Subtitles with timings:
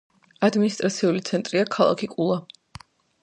[0.45, 2.39] ადმინისტრაციული ცენტრია ქალაქი კულა.